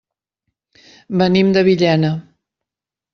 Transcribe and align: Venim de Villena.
Venim 1.21 1.51
de 1.57 1.63
Villena. 1.67 2.11